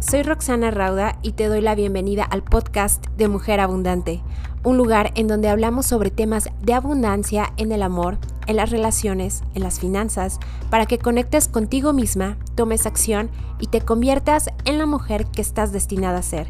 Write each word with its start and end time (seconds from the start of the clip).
soy 0.00 0.22
Roxana 0.22 0.70
Rauda 0.70 1.18
y 1.22 1.32
te 1.32 1.46
doy 1.46 1.60
la 1.60 1.74
bienvenida 1.74 2.22
al 2.22 2.42
podcast 2.42 3.04
de 3.16 3.28
Mujer 3.28 3.58
Abundante, 3.60 4.22
un 4.62 4.76
lugar 4.76 5.12
en 5.16 5.26
donde 5.26 5.48
hablamos 5.48 5.86
sobre 5.86 6.10
temas 6.10 6.50
de 6.62 6.74
abundancia 6.74 7.52
en 7.56 7.72
el 7.72 7.82
amor, 7.82 8.16
en 8.46 8.56
las 8.56 8.70
relaciones, 8.70 9.42
en 9.54 9.62
las 9.62 9.80
finanzas, 9.80 10.38
para 10.70 10.86
que 10.86 10.98
conectes 10.98 11.48
contigo 11.48 11.92
misma, 11.92 12.36
tomes 12.54 12.86
acción 12.86 13.28
y 13.58 13.66
te 13.66 13.80
conviertas 13.80 14.50
en 14.64 14.78
la 14.78 14.86
mujer 14.86 15.26
que 15.26 15.42
estás 15.42 15.72
destinada 15.72 16.18
a 16.18 16.22
ser. 16.22 16.48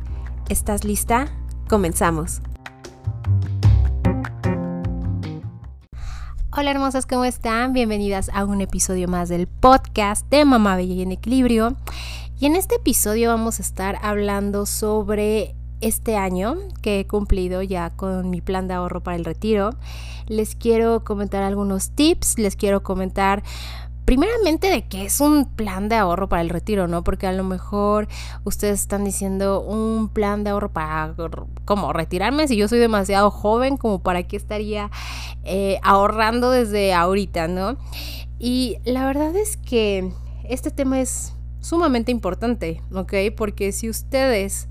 ¿Estás 0.48 0.84
lista? 0.84 1.28
Comenzamos. 1.68 2.42
Hola 6.50 6.72
hermosas, 6.72 7.06
¿cómo 7.06 7.24
están? 7.24 7.72
Bienvenidas 7.72 8.30
a 8.34 8.44
un 8.44 8.60
episodio 8.60 9.06
más 9.06 9.28
del 9.28 9.46
podcast 9.46 10.28
de 10.28 10.44
Mamá 10.44 10.76
Bella 10.76 10.94
y 10.94 11.02
en 11.02 11.12
Equilibrio. 11.12 11.76
Y 12.40 12.46
en 12.46 12.54
este 12.54 12.76
episodio 12.76 13.30
vamos 13.30 13.58
a 13.58 13.62
estar 13.62 13.98
hablando 14.00 14.64
sobre 14.64 15.56
este 15.80 16.16
año 16.16 16.56
que 16.82 17.00
he 17.00 17.06
cumplido 17.06 17.62
ya 17.62 17.90
con 17.90 18.30
mi 18.30 18.40
plan 18.40 18.68
de 18.68 18.74
ahorro 18.74 19.02
para 19.02 19.16
el 19.16 19.24
retiro. 19.24 19.70
Les 20.28 20.54
quiero 20.54 21.02
comentar 21.02 21.42
algunos 21.42 21.90
tips, 21.90 22.38
les 22.38 22.54
quiero 22.54 22.84
comentar 22.84 23.42
primeramente 24.04 24.68
de 24.68 24.86
qué 24.86 25.06
es 25.06 25.20
un 25.20 25.46
plan 25.46 25.88
de 25.88 25.96
ahorro 25.96 26.28
para 26.28 26.42
el 26.42 26.48
retiro, 26.48 26.86
¿no? 26.86 27.02
Porque 27.02 27.26
a 27.26 27.32
lo 27.32 27.42
mejor 27.42 28.06
ustedes 28.44 28.82
están 28.82 29.02
diciendo 29.02 29.60
un 29.60 30.08
plan 30.08 30.44
de 30.44 30.50
ahorro 30.50 30.70
para, 30.70 31.16
¿cómo? 31.64 31.92
Retirarme 31.92 32.46
si 32.46 32.56
yo 32.56 32.68
soy 32.68 32.78
demasiado 32.78 33.32
joven, 33.32 33.76
como 33.76 33.98
para 33.98 34.22
qué 34.22 34.36
estaría 34.36 34.92
eh, 35.42 35.80
ahorrando 35.82 36.52
desde 36.52 36.94
ahorita, 36.94 37.48
¿no? 37.48 37.78
Y 38.38 38.76
la 38.84 39.06
verdad 39.06 39.34
es 39.34 39.56
que 39.56 40.12
este 40.44 40.70
tema 40.70 41.00
es 41.00 41.34
sumamente 41.68 42.10
importante, 42.10 42.82
¿ok? 42.94 43.12
Porque 43.36 43.72
si 43.72 43.90
ustedes 43.90 44.68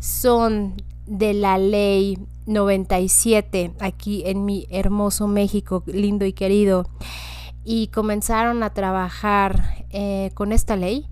son 0.00 0.74
de 1.06 1.34
la 1.34 1.56
ley 1.56 2.18
97 2.46 3.72
aquí 3.78 4.24
en 4.26 4.44
mi 4.44 4.66
hermoso 4.70 5.28
México, 5.28 5.84
lindo 5.86 6.24
y 6.24 6.32
querido, 6.32 6.88
y 7.64 7.88
comenzaron 7.88 8.64
a 8.64 8.74
trabajar 8.74 9.84
eh, 9.90 10.32
con 10.34 10.50
esta 10.50 10.74
ley, 10.74 11.06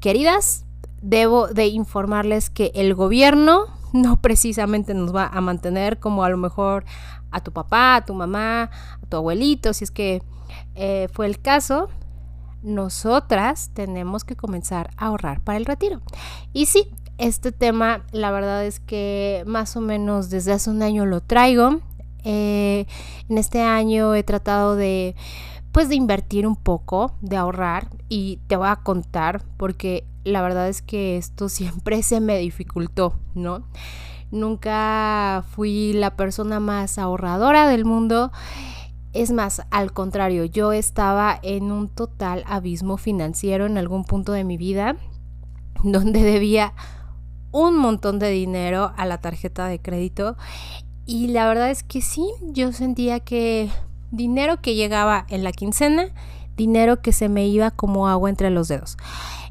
queridas, 0.00 0.64
debo 1.00 1.46
de 1.46 1.68
informarles 1.68 2.50
que 2.50 2.72
el 2.74 2.94
gobierno 2.94 3.66
no 3.92 4.20
precisamente 4.20 4.94
nos 4.94 5.14
va 5.14 5.28
a 5.28 5.40
mantener 5.40 6.00
como 6.00 6.24
a 6.24 6.28
lo 6.28 6.38
mejor 6.38 6.84
a 7.30 7.40
tu 7.40 7.52
papá, 7.52 7.96
a 7.96 8.04
tu 8.04 8.14
mamá, 8.14 8.70
a 9.00 9.06
tu 9.08 9.16
abuelito, 9.16 9.72
si 9.72 9.84
es 9.84 9.92
que 9.92 10.22
eh, 10.74 11.08
fue 11.12 11.26
el 11.26 11.40
caso, 11.40 11.88
nosotras 12.64 13.70
tenemos 13.74 14.24
que 14.24 14.34
comenzar 14.34 14.90
a 14.96 15.06
ahorrar 15.06 15.40
para 15.40 15.58
el 15.58 15.66
retiro. 15.66 16.00
Y 16.52 16.66
sí, 16.66 16.90
este 17.18 17.52
tema 17.52 18.04
la 18.10 18.30
verdad 18.32 18.64
es 18.64 18.80
que 18.80 19.44
más 19.46 19.76
o 19.76 19.80
menos 19.80 20.30
desde 20.30 20.52
hace 20.52 20.70
un 20.70 20.82
año 20.82 21.06
lo 21.06 21.20
traigo. 21.20 21.80
Eh, 22.24 22.86
en 23.28 23.38
este 23.38 23.60
año 23.60 24.14
he 24.14 24.22
tratado 24.22 24.76
de 24.76 25.14
pues 25.72 25.88
de 25.88 25.96
invertir 25.96 26.46
un 26.46 26.56
poco, 26.56 27.16
de 27.20 27.36
ahorrar 27.36 27.88
y 28.08 28.38
te 28.46 28.56
voy 28.56 28.68
a 28.68 28.76
contar 28.76 29.42
porque 29.56 30.04
la 30.22 30.40
verdad 30.40 30.68
es 30.68 30.82
que 30.82 31.16
esto 31.16 31.48
siempre 31.50 32.02
se 32.02 32.20
me 32.20 32.38
dificultó, 32.38 33.14
¿no? 33.34 33.64
Nunca 34.30 35.44
fui 35.50 35.92
la 35.92 36.16
persona 36.16 36.58
más 36.58 36.98
ahorradora 36.98 37.68
del 37.68 37.84
mundo. 37.84 38.32
Es 39.14 39.30
más, 39.30 39.62
al 39.70 39.92
contrario, 39.92 40.44
yo 40.44 40.72
estaba 40.72 41.38
en 41.42 41.70
un 41.70 41.88
total 41.88 42.42
abismo 42.46 42.96
financiero 42.96 43.64
en 43.66 43.78
algún 43.78 44.04
punto 44.04 44.32
de 44.32 44.44
mi 44.44 44.56
vida 44.56 44.96
donde 45.84 46.22
debía 46.22 46.74
un 47.52 47.76
montón 47.78 48.18
de 48.18 48.30
dinero 48.30 48.92
a 48.96 49.06
la 49.06 49.20
tarjeta 49.20 49.68
de 49.68 49.80
crédito 49.80 50.36
y 51.06 51.28
la 51.28 51.46
verdad 51.46 51.70
es 51.70 51.82
que 51.84 52.02
sí, 52.02 52.26
yo 52.42 52.72
sentía 52.72 53.20
que 53.20 53.70
dinero 54.10 54.60
que 54.60 54.74
llegaba 54.74 55.26
en 55.28 55.44
la 55.44 55.52
quincena, 55.52 56.08
dinero 56.56 57.00
que 57.00 57.12
se 57.12 57.28
me 57.28 57.46
iba 57.46 57.70
como 57.70 58.08
agua 58.08 58.30
entre 58.30 58.50
los 58.50 58.68
dedos. 58.68 58.96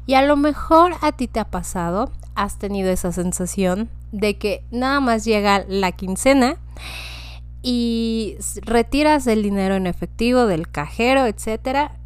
Y 0.04 0.14
a 0.14 0.22
lo 0.22 0.36
mejor 0.36 0.92
a 1.00 1.12
ti 1.12 1.28
te 1.28 1.40
ha 1.40 1.50
pasado, 1.50 2.10
has 2.34 2.58
tenido 2.58 2.90
esa 2.90 3.12
sensación 3.12 3.88
de 4.12 4.36
que 4.36 4.64
nada 4.70 5.00
más 5.00 5.24
llega 5.24 5.64
la 5.68 5.92
quincena 5.92 6.58
y 7.66 8.36
retiras 8.60 9.26
el 9.26 9.42
dinero 9.42 9.74
en 9.74 9.86
efectivo 9.86 10.44
del 10.44 10.70
cajero, 10.70 11.24
etcétera, 11.24 11.96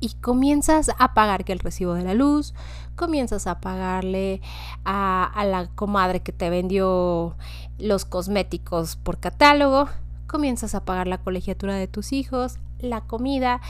y 0.00 0.14
comienzas 0.14 0.90
a 0.98 1.14
pagar 1.14 1.44
que 1.44 1.52
el 1.52 1.60
recibo 1.60 1.94
de 1.94 2.02
la 2.02 2.14
luz, 2.14 2.52
comienzas 2.96 3.46
a 3.46 3.60
pagarle 3.60 4.40
a, 4.84 5.22
a 5.22 5.44
la 5.44 5.68
comadre 5.68 6.20
que 6.20 6.32
te 6.32 6.50
vendió 6.50 7.36
los 7.78 8.04
cosméticos 8.04 8.96
por 8.96 9.20
catálogo, 9.20 9.88
comienzas 10.26 10.74
a 10.74 10.84
pagar 10.84 11.06
la 11.06 11.18
colegiatura 11.18 11.76
de 11.76 11.86
tus 11.86 12.12
hijos, 12.12 12.58
la 12.80 13.02
comida 13.02 13.60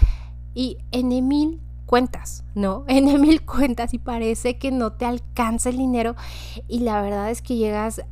y 0.55 0.79
en 0.93 1.29
mil 1.29 1.61
cuentas, 1.85 2.43
¿no? 2.55 2.85
En 2.89 3.21
mil 3.21 3.45
cuentas 3.45 3.93
y 3.93 3.99
parece 3.99 4.57
que 4.57 4.71
no 4.71 4.93
te 4.93 5.05
alcanza 5.05 5.69
el 5.69 5.77
dinero 5.77 6.17
y 6.69 6.81
la 6.81 7.03
verdad 7.03 7.31
es 7.31 7.43
que 7.43 7.57
llegas 7.57 8.03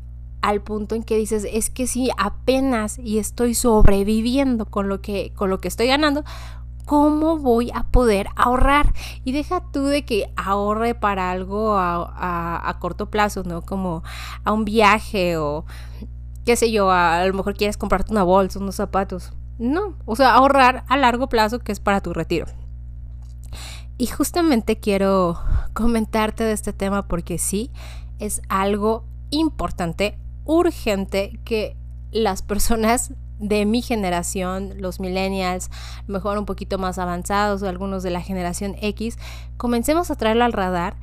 al 0.49 0.63
punto 0.63 0.95
en 0.95 1.03
que 1.03 1.17
dices, 1.17 1.47
es 1.51 1.71
que 1.71 1.87
si 1.87 2.11
apenas 2.17 2.99
y 2.99 3.19
estoy 3.19 3.55
sobreviviendo 3.55 4.67
con 4.67 4.89
lo 4.89 5.01
que 5.01 5.33
con 5.35 5.51
lo 5.51 5.59
que 5.59 5.69
estoy 5.69 5.89
ganando, 5.89 6.25
¿cómo 6.85 7.39
voy 7.39 7.71
a 7.75 7.85
poder 7.85 8.29
ahorrar? 8.37 8.93
Y 9.25 9.33
deja 9.33 9.63
tú 9.73 9.85
de 9.85 10.05
que 10.05 10.33
ahorre 10.37 10.95
para 10.95 11.31
algo 11.31 11.77
a, 11.77 12.69
a 12.69 12.79
corto 12.79 13.11
plazo, 13.11 13.43
¿no? 13.45 13.63
Como 13.63 14.03
a 14.45 14.53
un 14.53 14.65
viaje 14.65 15.37
o 15.37 15.65
qué 16.47 16.55
sé 16.55 16.71
yo, 16.71 16.91
a, 16.91 17.27
lo 17.27 17.35
mejor 17.35 17.55
quieres 17.55 17.77
comprarte 17.77 18.13
una 18.13 18.23
bolsa, 18.23 18.61
unos 18.61 18.77
zapatos. 18.77 19.33
No, 19.59 19.97
o 20.07 20.17
sea, 20.17 20.35
ahorrar 20.35 20.85
a 20.89 20.97
largo 20.97 21.29
plazo 21.29 21.59
que 21.59 21.73
es 21.73 21.81
para 21.81 22.01
tu 22.01 22.15
retiro. 22.15 22.47
Y 23.99 24.07
justamente 24.07 24.79
quiero 24.79 25.41
comentarte 25.73 26.45
de 26.45 26.53
este 26.53 26.73
tema 26.73 27.09
porque 27.09 27.39
sí, 27.39 27.71
es 28.19 28.43
algo 28.49 29.05
importante, 29.31 30.19
urgente 30.47 31.39
que 31.45 31.77
las 32.13 32.43
personas 32.43 33.13
de 33.39 33.67
mi 33.67 33.83
generación, 33.83 34.75
los 34.79 34.99
millennials, 34.99 35.71
mejor 36.07 36.39
un 36.39 36.47
poquito 36.47 36.79
más 36.79 36.99
avanzados 36.99 37.63
o 37.63 37.69
algunos 37.69 38.03
de 38.03 38.11
la 38.11 38.23
generación 38.23 38.77
X, 38.81 39.19
comencemos 39.57 40.11
a 40.11 40.15
traerlo 40.15 40.45
al 40.45 40.55
radar 40.55 40.97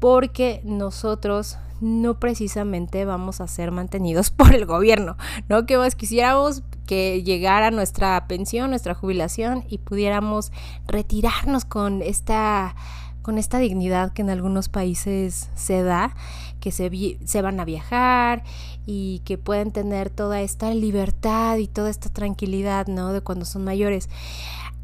porque 0.00 0.60
nosotros 0.64 1.58
no 1.80 2.18
precisamente 2.18 3.04
vamos 3.04 3.40
a 3.40 3.46
ser 3.46 3.70
mantenidos 3.70 4.30
por 4.32 4.54
el 4.54 4.66
gobierno, 4.66 5.16
¿no? 5.48 5.66
Que 5.66 5.76
más 5.76 5.94
quisiéramos 5.94 6.62
que 6.86 7.22
llegara 7.22 7.70
nuestra 7.70 8.26
pensión, 8.26 8.70
nuestra 8.70 8.94
jubilación 8.94 9.64
y 9.68 9.78
pudiéramos 9.78 10.50
retirarnos 10.86 11.64
con 11.64 12.02
esta 12.02 12.74
con 13.22 13.38
esta 13.38 13.58
dignidad 13.58 14.12
que 14.12 14.22
en 14.22 14.30
algunos 14.30 14.68
países 14.68 15.48
se 15.54 15.84
da, 15.84 16.16
que 16.62 16.70
se, 16.70 17.18
se 17.24 17.42
van 17.42 17.58
a 17.58 17.64
viajar 17.64 18.44
y 18.86 19.20
que 19.24 19.36
pueden 19.36 19.72
tener 19.72 20.10
toda 20.10 20.40
esta 20.40 20.72
libertad 20.72 21.56
y 21.56 21.66
toda 21.66 21.90
esta 21.90 22.08
tranquilidad, 22.08 22.86
¿no? 22.86 23.12
De 23.12 23.20
cuando 23.20 23.44
son 23.44 23.64
mayores. 23.64 24.08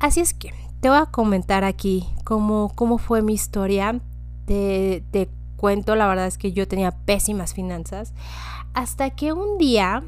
Así 0.00 0.18
es 0.20 0.34
que 0.34 0.52
te 0.80 0.88
voy 0.88 0.98
a 0.98 1.06
comentar 1.06 1.62
aquí 1.62 2.04
cómo, 2.24 2.72
cómo 2.74 2.98
fue 2.98 3.22
mi 3.22 3.32
historia 3.32 4.00
de, 4.46 5.04
de 5.12 5.28
cuento, 5.56 5.94
la 5.94 6.08
verdad 6.08 6.26
es 6.26 6.36
que 6.36 6.52
yo 6.52 6.66
tenía 6.66 6.90
pésimas 6.90 7.54
finanzas, 7.54 8.12
hasta 8.74 9.10
que 9.10 9.32
un 9.32 9.56
día, 9.56 10.02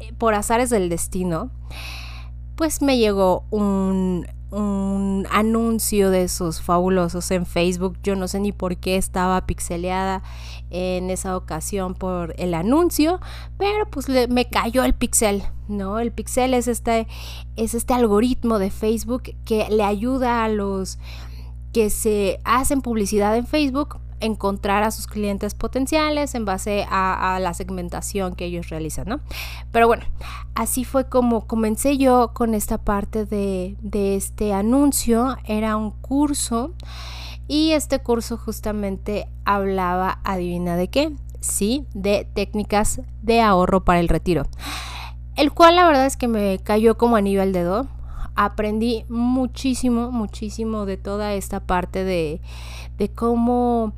eh, 0.00 0.12
por 0.18 0.34
azares 0.34 0.70
del 0.70 0.88
destino, 0.88 1.50
pues 2.56 2.82
me 2.82 2.98
llegó 2.98 3.44
un, 3.50 4.26
un 4.50 5.26
anuncio 5.30 6.10
de 6.10 6.24
esos 6.24 6.60
fabulosos 6.60 7.30
en 7.30 7.46
Facebook. 7.46 7.98
Yo 8.02 8.16
no 8.16 8.28
sé 8.28 8.40
ni 8.40 8.52
por 8.52 8.76
qué 8.76 8.96
estaba 8.96 9.46
pixeleada 9.46 10.22
en 10.70 11.10
esa 11.10 11.36
ocasión 11.36 11.94
por 11.94 12.34
el 12.38 12.54
anuncio, 12.54 13.20
pero 13.58 13.88
pues 13.90 14.08
me 14.28 14.48
cayó 14.48 14.84
el 14.84 14.94
pixel, 14.94 15.42
¿no? 15.68 15.98
El 15.98 16.12
pixel 16.12 16.54
es 16.54 16.68
este, 16.68 17.06
es 17.56 17.74
este 17.74 17.94
algoritmo 17.94 18.58
de 18.58 18.70
Facebook 18.70 19.34
que 19.44 19.66
le 19.70 19.82
ayuda 19.82 20.44
a 20.44 20.48
los 20.48 20.98
que 21.72 21.90
se 21.90 22.40
hacen 22.44 22.80
publicidad 22.80 23.36
en 23.36 23.46
Facebook 23.46 23.98
encontrar 24.20 24.82
a 24.82 24.90
sus 24.90 25.06
clientes 25.06 25.54
potenciales 25.54 26.34
en 26.34 26.44
base 26.44 26.86
a, 26.88 27.38
la 27.40 27.54
segmentación 27.54 28.34
que 28.34 28.46
ellos 28.46 28.68
realizan, 28.68 29.08
¿no? 29.08 29.20
Pero 29.72 29.86
bueno, 29.86 30.04
así 30.54 30.84
fue 30.84 31.08
como 31.08 31.46
comencé 31.46 31.98
yo 31.98 32.32
con 32.34 32.54
esta 32.54 32.78
parte 32.78 33.24
de, 33.24 33.76
de 33.80 34.16
este 34.16 34.52
anuncio. 34.52 35.36
Era 35.44 35.76
un 35.76 35.90
curso 35.90 36.74
y 37.48 37.72
este 37.72 38.00
curso 38.00 38.36
justamente 38.36 39.28
hablaba, 39.44 40.20
adivina 40.24 40.76
de 40.76 40.88
qué, 40.88 41.12
sí, 41.40 41.86
de 41.94 42.28
técnicas 42.34 43.00
de 43.22 43.40
ahorro 43.40 43.84
para 43.84 44.00
el 44.00 44.08
retiro. 44.08 44.44
El 45.36 45.52
cual 45.52 45.76
la 45.76 45.86
verdad 45.86 46.06
es 46.06 46.16
que 46.16 46.28
me 46.28 46.58
cayó 46.58 46.96
como 46.96 47.16
a 47.16 47.20
nivel 47.20 47.52
dedo. 47.52 47.86
Aprendí 48.36 49.04
muchísimo, 49.08 50.12
muchísimo 50.12 50.86
de 50.86 50.96
toda 50.96 51.34
esta 51.34 51.60
parte 51.60 52.04
de, 52.04 52.40
de 52.98 53.08
cómo 53.08 53.92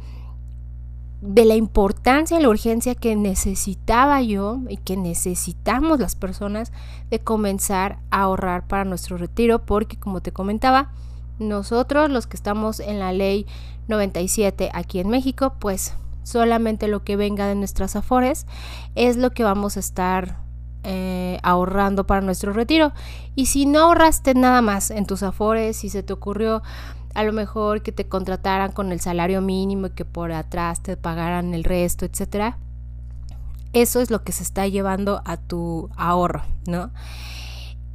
de 1.20 1.44
la 1.44 1.56
importancia 1.56 2.38
y 2.38 2.42
la 2.42 2.48
urgencia 2.48 2.94
que 2.94 3.16
necesitaba 3.16 4.22
yo 4.22 4.60
y 4.68 4.76
que 4.76 4.96
necesitamos 4.96 5.98
las 5.98 6.14
personas 6.14 6.72
de 7.10 7.18
comenzar 7.18 7.98
a 8.10 8.22
ahorrar 8.22 8.68
para 8.68 8.84
nuestro 8.84 9.16
retiro 9.16 9.64
porque 9.66 9.98
como 9.98 10.20
te 10.20 10.32
comentaba, 10.32 10.92
nosotros 11.38 12.10
los 12.10 12.26
que 12.26 12.36
estamos 12.36 12.80
en 12.80 13.00
la 13.00 13.12
ley 13.12 13.46
97 13.88 14.70
aquí 14.72 15.00
en 15.00 15.08
México, 15.08 15.54
pues 15.58 15.94
solamente 16.22 16.88
lo 16.88 17.02
que 17.02 17.16
venga 17.16 17.46
de 17.46 17.54
nuestras 17.54 17.96
afores 17.96 18.46
es 18.94 19.16
lo 19.16 19.30
que 19.30 19.44
vamos 19.44 19.76
a 19.76 19.80
estar 19.80 20.47
eh, 20.84 21.38
ahorrando 21.42 22.06
para 22.06 22.20
nuestro 22.20 22.52
retiro. 22.52 22.92
Y 23.34 23.46
si 23.46 23.66
no 23.66 23.80
ahorraste 23.80 24.34
nada 24.34 24.62
más 24.62 24.90
en 24.90 25.06
tus 25.06 25.22
afores, 25.22 25.76
si 25.76 25.88
se 25.88 26.02
te 26.02 26.12
ocurrió 26.12 26.62
a 27.14 27.24
lo 27.24 27.32
mejor 27.32 27.82
que 27.82 27.92
te 27.92 28.06
contrataran 28.06 28.72
con 28.72 28.92
el 28.92 29.00
salario 29.00 29.40
mínimo 29.40 29.88
y 29.88 29.90
que 29.90 30.04
por 30.04 30.32
atrás 30.32 30.82
te 30.82 30.96
pagaran 30.96 31.54
el 31.54 31.64
resto, 31.64 32.04
etcétera. 32.04 32.58
Eso 33.72 34.00
es 34.00 34.10
lo 34.10 34.22
que 34.22 34.32
se 34.32 34.42
está 34.42 34.66
llevando 34.66 35.20
a 35.24 35.36
tu 35.36 35.90
ahorro, 35.96 36.42
¿no? 36.66 36.90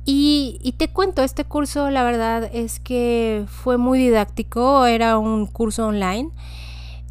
Y, 0.05 0.59
y, 0.61 0.73
te 0.73 0.89
cuento, 0.89 1.23
este 1.23 1.45
curso 1.45 1.89
la 1.89 2.03
verdad 2.03 2.49
es 2.53 2.81
que 2.81 3.45
fue 3.47 3.77
muy 3.77 3.97
didáctico, 3.97 4.85
era 4.85 5.17
un 5.17 5.45
curso 5.45 5.87
online, 5.87 6.29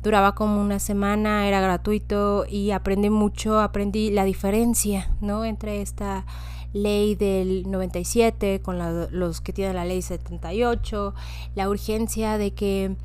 duraba 0.03 0.35
como 0.35 0.61
una 0.61 0.79
semana, 0.79 1.47
era 1.47 1.61
gratuito 1.61 2.45
y 2.49 2.73
aprendí 2.73 3.11
mucho, 3.11 3.61
aprendí 3.61 4.11
la 4.11 4.25
diferencia, 4.25 5.11
¿no? 5.21 5.45
Entre 5.45 5.81
esta 5.81 6.27
ley 6.73 7.15
del 7.15 7.71
97 7.71 8.61
con 8.63 8.79
los 9.11 9.41
que 9.41 9.53
tienen 9.53 9.77
la 9.77 9.85
ley 9.85 10.03
78, 10.03 11.15
la 11.55 11.69
urgencia 11.69 12.39
de 12.39 12.55
que 12.55 12.97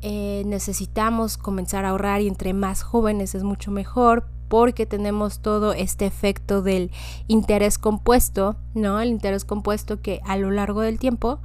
eh, 0.00 0.42
necesitamos 0.46 1.38
comenzar 1.38 1.84
a 1.84 1.90
ahorrar 1.90 2.20
y 2.20 2.28
entre 2.28 2.52
más 2.52 2.82
jóvenes 2.82 3.34
es 3.34 3.42
mucho 3.42 3.70
mejor 3.70 4.28
porque 4.48 4.86
tenemos 4.86 5.40
todo 5.40 5.72
este 5.72 6.06
efecto 6.06 6.62
del 6.62 6.90
interés 7.26 7.78
compuesto, 7.78 8.56
¿no? 8.74 9.00
El 9.00 9.08
interés 9.08 9.44
compuesto 9.44 10.00
que 10.00 10.20
a 10.24 10.36
lo 10.36 10.50
largo 10.50 10.80
del 10.82 10.98
tiempo 10.98 11.40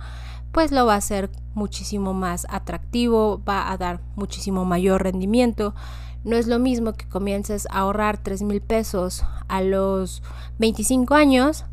pues 0.54 0.72
lo 0.72 0.86
va 0.86 0.94
a 0.94 0.98
hacer 0.98 1.30
muchísimo 1.56 2.14
más 2.14 2.48
atractivo, 2.50 3.42
va 3.44 3.72
a 3.72 3.78
dar 3.78 4.00
muchísimo 4.16 4.64
mayor 4.64 5.04
rendimiento, 5.04 5.76
no 6.24 6.38
es 6.38 6.48
lo 6.48 6.60
mismo 6.60 6.94
que 6.94 7.10
comiences 7.10 7.68
a 7.70 7.80
ahorrar 7.80 8.24
3 8.24 8.44
mil 8.44 8.62
pesos 8.62 9.24
a 9.50 9.62
los 9.62 10.24
25 10.60 11.16
años 11.16 11.66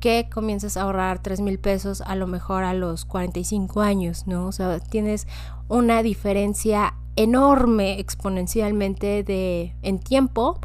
que 0.00 0.28
comiences 0.32 0.76
a 0.76 0.82
ahorrar 0.82 1.20
3 1.22 1.40
mil 1.40 1.58
pesos 1.58 2.00
a 2.00 2.16
lo 2.16 2.26
mejor 2.26 2.64
a 2.64 2.74
los 2.74 3.04
45 3.04 3.82
años, 3.82 4.26
¿no? 4.26 4.46
O 4.46 4.52
sea, 4.52 4.80
tienes 4.80 5.28
una 5.68 6.02
diferencia 6.02 6.94
enorme 7.16 7.98
exponencialmente 8.00 9.22
de, 9.22 9.74
en 9.82 9.98
tiempo 9.98 10.58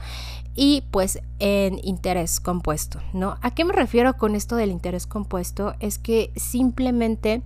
y 0.56 0.84
pues 0.92 1.22
en 1.40 1.80
interés 1.84 2.40
compuesto, 2.40 3.00
¿no? 3.14 3.38
¿A 3.42 3.52
qué 3.52 3.64
me 3.64 3.72
refiero 3.72 4.18
con 4.18 4.36
esto 4.36 4.56
del 4.56 4.72
interés 4.72 5.08
compuesto? 5.08 5.74
Es 5.80 5.98
que 5.98 6.32
simplemente 6.36 7.44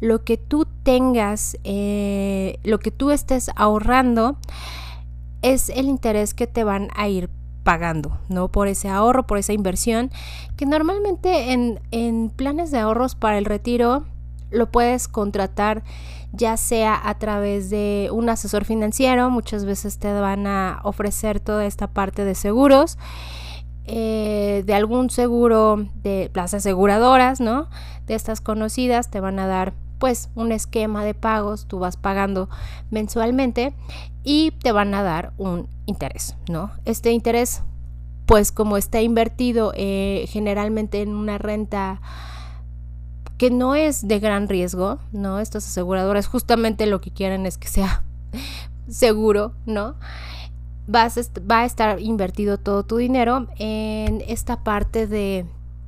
lo 0.00 0.22
que 0.22 0.36
tú 0.36 0.66
tengas, 0.84 1.56
eh, 1.64 2.60
lo 2.62 2.78
que 2.78 2.92
tú 2.92 3.10
estés 3.10 3.50
ahorrando, 3.56 4.36
es 5.42 5.70
el 5.70 5.86
interés 5.88 6.34
que 6.34 6.46
te 6.46 6.62
van 6.62 6.88
a 6.94 7.08
ir 7.08 7.30
pagando, 7.64 8.18
¿no? 8.28 8.48
Por 8.48 8.68
ese 8.68 8.88
ahorro, 8.88 9.26
por 9.26 9.38
esa 9.38 9.52
inversión, 9.52 10.10
que 10.56 10.66
normalmente 10.66 11.52
en, 11.52 11.80
en 11.90 12.30
planes 12.30 12.70
de 12.70 12.78
ahorros 12.78 13.14
para 13.14 13.38
el 13.38 13.44
retiro 13.44 14.04
lo 14.52 14.70
puedes 14.70 15.08
contratar 15.08 15.82
ya 16.32 16.56
sea 16.56 16.98
a 17.08 17.18
través 17.18 17.68
de 17.68 18.08
un 18.10 18.28
asesor 18.28 18.64
financiero, 18.64 19.30
muchas 19.30 19.64
veces 19.64 19.98
te 19.98 20.12
van 20.12 20.46
a 20.46 20.80
ofrecer 20.82 21.40
toda 21.40 21.66
esta 21.66 21.88
parte 21.88 22.24
de 22.24 22.34
seguros, 22.34 22.96
eh, 23.84 24.62
de 24.64 24.74
algún 24.74 25.10
seguro 25.10 25.86
de 26.02 26.30
las 26.34 26.54
aseguradoras, 26.54 27.40
¿no? 27.40 27.68
De 28.06 28.14
estas 28.14 28.40
conocidas 28.40 29.10
te 29.10 29.20
van 29.20 29.38
a 29.38 29.46
dar 29.46 29.74
pues 29.98 30.30
un 30.34 30.50
esquema 30.52 31.04
de 31.04 31.14
pagos, 31.14 31.66
tú 31.66 31.78
vas 31.78 31.96
pagando 31.96 32.48
mensualmente 32.90 33.74
y 34.24 34.50
te 34.50 34.72
van 34.72 34.94
a 34.94 35.02
dar 35.02 35.32
un 35.36 35.68
interés, 35.86 36.34
¿no? 36.48 36.72
Este 36.84 37.12
interés, 37.12 37.62
pues 38.26 38.52
como 38.52 38.76
está 38.76 39.00
invertido 39.00 39.72
eh, 39.76 40.24
generalmente 40.28 41.02
en 41.02 41.14
una 41.14 41.38
renta 41.38 42.00
que 43.42 43.50
no 43.50 43.74
es 43.74 44.06
de 44.06 44.20
gran 44.20 44.48
riesgo, 44.48 45.00
¿no? 45.10 45.40
Estas 45.40 45.66
aseguradoras 45.66 46.28
justamente 46.28 46.86
lo 46.86 47.00
que 47.00 47.10
quieren 47.10 47.44
es 47.44 47.58
que 47.58 47.66
sea 47.66 48.04
seguro, 48.88 49.52
¿no? 49.66 49.96
Vas 50.86 51.18
va 51.50 51.62
a 51.62 51.64
estar 51.64 52.00
invertido 52.00 52.56
todo 52.58 52.84
tu 52.84 52.98
dinero 52.98 53.48
en 53.58 54.22
esta 54.28 54.62
parte 54.62 55.08
de 55.08 55.44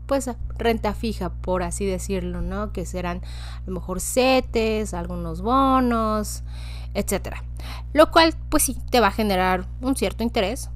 pues 0.06 0.28
renta 0.58 0.94
fija, 0.94 1.30
por 1.30 1.62
así 1.62 1.86
decirlo, 1.86 2.42
¿no? 2.42 2.72
Que 2.72 2.86
serán 2.86 3.18
a 3.18 3.62
lo 3.66 3.74
mejor 3.74 4.00
setes, 4.00 4.92
algunos 4.92 5.40
bonos, 5.40 6.42
etcétera. 6.92 7.44
Lo 7.92 8.10
cual, 8.10 8.34
pues 8.48 8.64
sí, 8.64 8.76
te 8.90 8.98
va 8.98 9.06
a 9.06 9.12
generar 9.12 9.64
un 9.80 9.94
cierto 9.94 10.24
interés, 10.24 10.70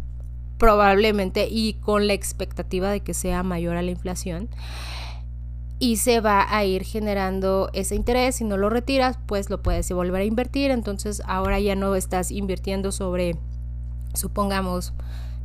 probablemente, 0.59 1.49
y 1.51 1.73
con 1.81 2.07
la 2.07 2.13
expectativa 2.13 2.89
de 2.89 3.01
que 3.01 3.15
sea 3.15 3.43
mayor 3.43 3.77
a 3.77 3.83
la 3.83 3.91
inflación. 3.91 4.49
Y 5.79 5.97
se 5.97 6.21
va 6.21 6.47
a 6.49 6.65
ir 6.65 6.85
generando 6.85 7.71
ese 7.73 7.95
interés. 7.95 8.37
Si 8.37 8.45
no 8.45 8.57
lo 8.57 8.69
retiras, 8.69 9.19
pues 9.27 9.49
lo 9.49 9.63
puedes 9.63 9.91
volver 9.93 10.23
a 10.23 10.25
invertir. 10.25 10.71
Entonces 10.71 11.23
ahora 11.27 11.61
ya 11.61 11.77
no 11.77 11.95
estás 11.95 12.31
invirtiendo 12.31 12.91
sobre, 12.91 13.37
supongamos, 14.15 14.93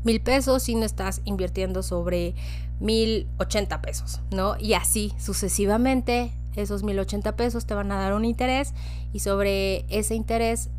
mil 0.03 0.21
pesos, 0.21 0.63
sino 0.63 0.85
estás 0.85 1.21
invirtiendo 1.25 1.83
sobre 1.83 2.35
1080 2.79 3.81
pesos, 3.81 4.21
¿no? 4.31 4.57
Y 4.59 4.73
así 4.73 5.13
sucesivamente, 5.17 6.31
esos 6.55 6.83
1080 6.83 7.35
pesos 7.35 7.65
te 7.65 7.73
van 7.73 7.91
a 7.91 7.99
dar 7.99 8.13
un 8.13 8.25
interés 8.25 8.73
y 9.11 9.19
sobre 9.19 9.85
ese 9.89 10.15
interés 10.15 10.69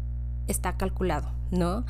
está 0.47 0.77
calculado, 0.77 1.31
¿no? 1.51 1.85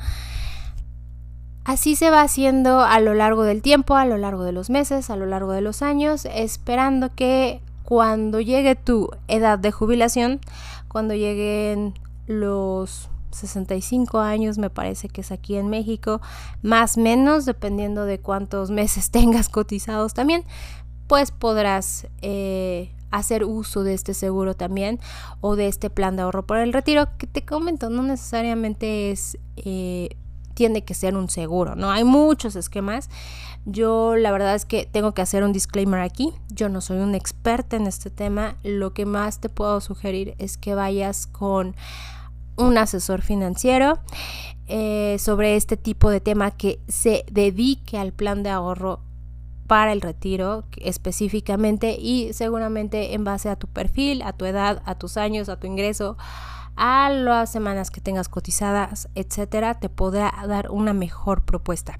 Así 1.65 1.95
se 1.95 2.11
va 2.11 2.21
haciendo 2.21 2.81
a 2.81 2.99
lo 2.99 3.15
largo 3.15 3.41
del 3.41 3.63
tiempo, 3.63 3.95
a 3.95 4.05
lo 4.05 4.19
largo 4.19 4.43
de 4.43 4.51
los 4.51 4.69
meses, 4.69 5.09
a 5.09 5.15
lo 5.15 5.25
largo 5.25 5.51
de 5.51 5.61
los 5.61 5.81
años, 5.81 6.25
esperando 6.25 7.13
que 7.15 7.59
cuando 7.83 8.39
llegue 8.39 8.75
tu 8.75 9.09
edad 9.27 9.57
de 9.57 9.71
jubilación, 9.71 10.39
cuando 10.87 11.15
lleguen 11.15 11.95
los 12.27 13.09
65 13.31 14.19
años 14.19 14.59
me 14.59 14.69
parece 14.69 15.09
que 15.09 15.21
es 15.21 15.31
aquí 15.31 15.55
en 15.55 15.69
México, 15.69 16.21
más 16.61 16.97
menos, 16.97 17.45
dependiendo 17.45 18.05
de 18.05 18.19
cuántos 18.19 18.69
meses 18.69 19.09
tengas 19.11 19.49
cotizados 19.49 20.13
también, 20.13 20.43
pues 21.07 21.31
podrás 21.31 22.05
eh, 22.21 22.91
hacer 23.09 23.43
uso 23.43 23.83
de 23.83 23.95
este 23.95 24.13
seguro 24.13 24.53
también 24.53 24.99
o 25.41 25.55
de 25.55 25.67
este 25.67 25.89
plan 25.89 26.15
de 26.15 26.21
ahorro 26.21 26.45
por 26.45 26.57
el 26.57 26.73
retiro 26.73 27.07
que 27.17 27.25
te 27.25 27.43
comento, 27.43 27.89
no 27.89 28.03
necesariamente 28.03 29.09
es... 29.09 29.39
Eh, 29.55 30.09
tiene 30.55 30.83
que 30.83 30.95
ser 30.95 31.15
un 31.15 31.29
seguro, 31.29 31.75
¿no? 31.75 31.91
Hay 31.91 32.03
muchos 32.03 32.55
esquemas. 32.55 33.09
Yo 33.65 34.15
la 34.15 34.31
verdad 34.31 34.55
es 34.55 34.65
que 34.65 34.85
tengo 34.85 35.13
que 35.13 35.21
hacer 35.21 35.43
un 35.43 35.53
disclaimer 35.53 35.99
aquí. 35.99 36.33
Yo 36.49 36.69
no 36.69 36.81
soy 36.81 36.97
un 36.97 37.13
experta 37.13 37.75
en 37.75 37.85
este 37.85 38.09
tema. 38.09 38.55
Lo 38.63 38.93
que 38.93 39.05
más 39.05 39.39
te 39.39 39.49
puedo 39.49 39.81
sugerir 39.81 40.33
es 40.39 40.57
que 40.57 40.73
vayas 40.73 41.27
con 41.27 41.75
un 42.57 42.77
asesor 42.77 43.21
financiero 43.21 43.99
eh, 44.67 45.17
sobre 45.19 45.57
este 45.57 45.77
tipo 45.77 46.09
de 46.09 46.21
tema 46.21 46.51
que 46.51 46.79
se 46.87 47.25
dedique 47.29 47.97
al 47.97 48.13
plan 48.13 48.41
de 48.41 48.49
ahorro 48.49 49.01
para 49.67 49.93
el 49.93 50.01
retiro 50.01 50.63
específicamente 50.77 51.97
y 51.99 52.33
seguramente 52.33 53.13
en 53.13 53.23
base 53.23 53.49
a 53.49 53.55
tu 53.55 53.67
perfil, 53.67 54.21
a 54.21 54.33
tu 54.33 54.45
edad, 54.45 54.81
a 54.85 54.95
tus 54.95 55.17
años, 55.17 55.49
a 55.49 55.59
tu 55.59 55.67
ingreso, 55.67 56.17
a 56.75 57.09
las 57.09 57.51
semanas 57.51 57.91
que 57.91 58.01
tengas 58.01 58.29
cotizadas, 58.29 59.09
etcétera, 59.15 59.75
te 59.75 59.89
podrá 59.89 60.33
dar 60.47 60.71
una 60.71 60.93
mejor 60.93 61.43
propuesta. 61.43 61.97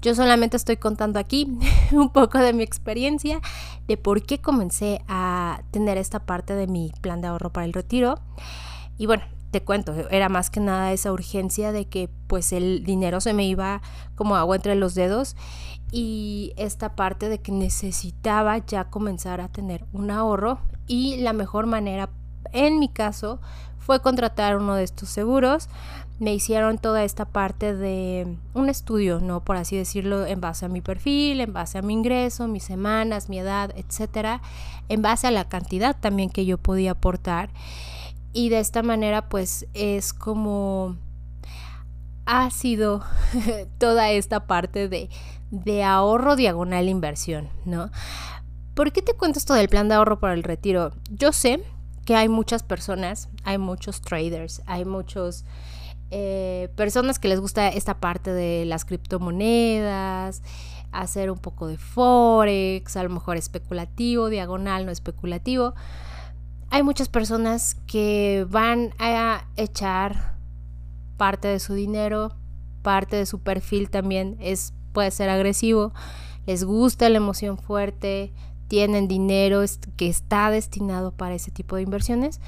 Yo 0.00 0.14
solamente 0.14 0.56
estoy 0.56 0.76
contando 0.76 1.18
aquí 1.18 1.58
un 1.92 2.10
poco 2.10 2.38
de 2.38 2.52
mi 2.52 2.62
experiencia, 2.62 3.40
de 3.86 3.96
por 3.96 4.22
qué 4.22 4.38
comencé 4.38 5.02
a 5.08 5.62
tener 5.70 5.98
esta 5.98 6.20
parte 6.20 6.54
de 6.54 6.66
mi 6.66 6.92
plan 7.00 7.20
de 7.20 7.28
ahorro 7.28 7.52
para 7.52 7.66
el 7.66 7.72
retiro. 7.72 8.18
Y 8.96 9.06
bueno, 9.06 9.24
te 9.50 9.62
cuento, 9.62 9.94
era 10.10 10.28
más 10.28 10.50
que 10.50 10.60
nada 10.60 10.92
esa 10.92 11.12
urgencia 11.12 11.72
de 11.72 11.86
que 11.86 12.10
pues 12.26 12.52
el 12.52 12.84
dinero 12.84 13.20
se 13.20 13.32
me 13.32 13.46
iba 13.46 13.80
como 14.14 14.36
agua 14.36 14.56
entre 14.56 14.74
los 14.74 14.94
dedos 14.94 15.36
y 15.90 16.52
esta 16.56 16.94
parte 16.94 17.30
de 17.30 17.40
que 17.40 17.50
necesitaba 17.50 18.58
ya 18.58 18.90
comenzar 18.90 19.40
a 19.40 19.48
tener 19.48 19.86
un 19.92 20.10
ahorro 20.10 20.58
y 20.86 21.16
la 21.16 21.32
mejor 21.32 21.66
manera 21.66 22.10
en 22.52 22.78
mi 22.78 22.88
caso 22.88 23.40
fue 23.88 24.02
contratar 24.02 24.58
uno 24.58 24.74
de 24.74 24.84
estos 24.84 25.08
seguros. 25.08 25.70
Me 26.18 26.34
hicieron 26.34 26.76
toda 26.76 27.04
esta 27.04 27.24
parte 27.24 27.74
de 27.74 28.36
un 28.52 28.68
estudio, 28.68 29.18
¿no? 29.18 29.42
Por 29.42 29.56
así 29.56 29.78
decirlo, 29.78 30.26
en 30.26 30.42
base 30.42 30.66
a 30.66 30.68
mi 30.68 30.82
perfil, 30.82 31.40
en 31.40 31.54
base 31.54 31.78
a 31.78 31.82
mi 31.82 31.94
ingreso, 31.94 32.48
mis 32.48 32.64
semanas, 32.64 33.30
mi 33.30 33.38
edad, 33.38 33.72
etcétera, 33.76 34.42
en 34.90 35.00
base 35.00 35.26
a 35.26 35.30
la 35.30 35.48
cantidad 35.48 35.96
también 35.98 36.28
que 36.28 36.44
yo 36.44 36.58
podía 36.58 36.90
aportar 36.90 37.48
y 38.34 38.50
de 38.50 38.58
esta 38.58 38.82
manera 38.82 39.30
pues 39.30 39.66
es 39.72 40.12
como 40.12 40.96
ha 42.26 42.50
sido 42.50 43.02
toda 43.78 44.10
esta 44.10 44.46
parte 44.46 44.90
de, 44.90 45.08
de 45.50 45.82
ahorro 45.82 46.36
diagonal 46.36 46.90
inversión, 46.90 47.48
¿no? 47.64 47.90
¿Por 48.74 48.92
qué 48.92 49.00
te 49.00 49.14
cuento 49.14 49.38
esto 49.38 49.54
del 49.54 49.70
plan 49.70 49.88
de 49.88 49.94
ahorro 49.94 50.20
para 50.20 50.34
el 50.34 50.42
retiro? 50.42 50.92
Yo 51.10 51.32
sé 51.32 51.64
que 52.08 52.16
hay 52.16 52.30
muchas 52.30 52.62
personas, 52.62 53.28
hay 53.44 53.58
muchos 53.58 54.00
traders, 54.00 54.62
hay 54.64 54.86
muchos 54.86 55.44
eh, 56.10 56.70
personas 56.74 57.18
que 57.18 57.28
les 57.28 57.38
gusta 57.38 57.68
esta 57.68 58.00
parte 58.00 58.32
de 58.32 58.64
las 58.64 58.86
criptomonedas, 58.86 60.40
hacer 60.90 61.30
un 61.30 61.36
poco 61.36 61.66
de 61.66 61.76
forex, 61.76 62.96
a 62.96 63.02
lo 63.02 63.10
mejor 63.10 63.36
especulativo, 63.36 64.30
diagonal, 64.30 64.86
no 64.86 64.90
especulativo. 64.90 65.74
Hay 66.70 66.82
muchas 66.82 67.10
personas 67.10 67.74
que 67.86 68.46
van 68.48 68.94
a 68.98 69.46
echar 69.56 70.38
parte 71.18 71.46
de 71.48 71.60
su 71.60 71.74
dinero, 71.74 72.34
parte 72.80 73.16
de 73.16 73.26
su 73.26 73.42
perfil 73.42 73.90
también 73.90 74.38
es 74.40 74.72
puede 74.94 75.10
ser 75.10 75.28
agresivo, 75.28 75.92
les 76.46 76.64
gusta 76.64 77.10
la 77.10 77.18
emoción 77.18 77.58
fuerte, 77.58 78.32
tienen 78.68 79.08
dinero 79.08 79.62
que 79.96 80.08
está 80.08 80.50
destinado 80.50 81.12
para 81.12 81.34
ese 81.34 81.50
tipo 81.50 81.76
de 81.76 81.82
inversiones 81.82 82.40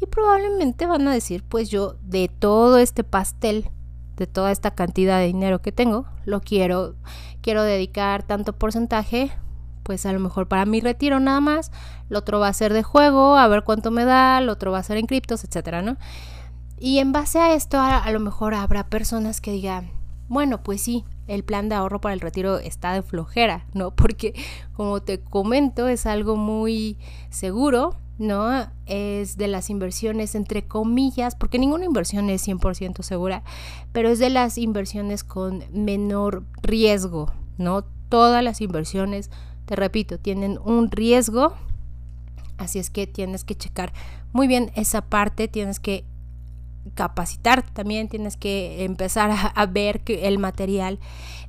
y 0.00 0.06
probablemente 0.06 0.86
van 0.86 1.06
a 1.06 1.12
decir, 1.12 1.44
pues 1.44 1.70
yo 1.70 1.96
de 2.02 2.28
todo 2.28 2.78
este 2.78 3.04
pastel, 3.04 3.70
de 4.16 4.26
toda 4.26 4.50
esta 4.50 4.72
cantidad 4.72 5.18
de 5.18 5.26
dinero 5.26 5.60
que 5.62 5.72
tengo, 5.72 6.06
lo 6.24 6.40
quiero 6.40 6.96
quiero 7.40 7.62
dedicar 7.62 8.24
tanto 8.24 8.54
porcentaje, 8.54 9.30
pues 9.84 10.04
a 10.04 10.12
lo 10.12 10.18
mejor 10.18 10.48
para 10.48 10.66
mi 10.66 10.80
retiro 10.80 11.20
nada 11.20 11.40
más, 11.40 11.70
lo 12.08 12.18
otro 12.18 12.40
va 12.40 12.48
a 12.48 12.52
ser 12.52 12.72
de 12.72 12.82
juego, 12.82 13.36
a 13.36 13.46
ver 13.46 13.62
cuánto 13.62 13.92
me 13.92 14.04
da, 14.04 14.40
lo 14.40 14.52
otro 14.52 14.72
va 14.72 14.78
a 14.78 14.82
ser 14.82 14.96
en 14.96 15.06
criptos, 15.06 15.44
etcétera, 15.44 15.80
¿no? 15.80 15.96
Y 16.76 16.98
en 16.98 17.12
base 17.12 17.38
a 17.38 17.54
esto, 17.54 17.78
a, 17.78 17.98
a 17.98 18.10
lo 18.10 18.18
mejor 18.18 18.54
habrá 18.54 18.88
personas 18.88 19.40
que 19.40 19.52
digan, 19.52 19.92
bueno, 20.28 20.64
pues 20.64 20.82
sí, 20.82 21.04
el 21.26 21.44
plan 21.44 21.68
de 21.68 21.74
ahorro 21.74 22.00
para 22.00 22.14
el 22.14 22.20
retiro 22.20 22.58
está 22.58 22.92
de 22.92 23.02
flojera, 23.02 23.66
¿no? 23.74 23.90
Porque 23.94 24.34
como 24.72 25.02
te 25.02 25.20
comento, 25.20 25.88
es 25.88 26.06
algo 26.06 26.36
muy 26.36 26.98
seguro, 27.30 27.96
¿no? 28.18 28.70
Es 28.86 29.36
de 29.36 29.48
las 29.48 29.70
inversiones 29.70 30.34
entre 30.34 30.66
comillas, 30.66 31.34
porque 31.34 31.58
ninguna 31.58 31.84
inversión 31.84 32.30
es 32.30 32.46
100% 32.46 33.02
segura, 33.02 33.42
pero 33.92 34.08
es 34.08 34.18
de 34.18 34.30
las 34.30 34.56
inversiones 34.56 35.22
con 35.22 35.64
menor 35.72 36.44
riesgo, 36.62 37.32
¿no? 37.58 37.84
Todas 38.08 38.42
las 38.42 38.60
inversiones, 38.60 39.30
te 39.66 39.76
repito, 39.76 40.18
tienen 40.18 40.58
un 40.64 40.90
riesgo, 40.90 41.52
así 42.56 42.78
es 42.78 42.88
que 42.88 43.06
tienes 43.06 43.44
que 43.44 43.54
checar 43.54 43.92
muy 44.32 44.46
bien 44.46 44.70
esa 44.76 45.02
parte, 45.02 45.48
tienes 45.48 45.80
que 45.80 46.04
capacitar 46.94 47.62
también, 47.70 48.08
tienes 48.08 48.36
que 48.36 48.84
empezar 48.84 49.30
a, 49.54 49.66
ver 49.66 50.00
que 50.00 50.28
el 50.28 50.38
material 50.38 50.98